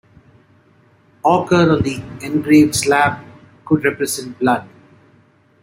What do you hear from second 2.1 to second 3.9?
engraved slab could